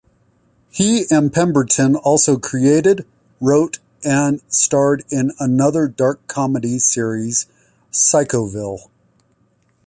He 0.71 1.05
and 1.11 1.31
Pemberton 1.31 1.95
also 1.95 2.37
created, 2.39 3.05
wrote 3.39 3.77
and 4.03 4.41
starred 4.47 5.03
in 5.11 5.31
another 5.39 5.87
dark 5.87 6.25
comedy 6.25 6.79
series 6.79 7.45
"Psychoville". 7.91 8.89